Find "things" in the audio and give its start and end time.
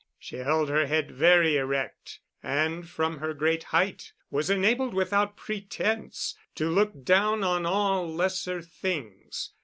8.63-9.51